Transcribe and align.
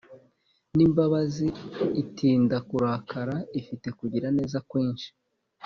n 0.75 0.77
imbabazi 0.87 1.47
Itinda 2.01 2.57
kurakara 2.69 3.35
Ifite 3.59 3.87
kugira 3.99 4.27
neza 4.37 4.57
kwinshi 4.69 5.09